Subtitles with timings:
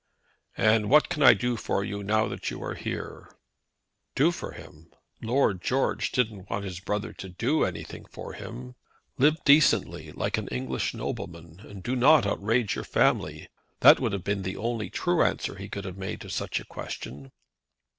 [0.57, 3.35] "And what can I do for you now you are here?"
[4.15, 4.91] Do for him!
[5.21, 8.73] Lord George didn't want his brother to do anything for him.
[9.19, 13.47] "Live decently, like an English nobleman, and do not outrage your family."
[13.81, 16.65] That would have been the only true answer he could have made to such a
[16.65, 17.31] question.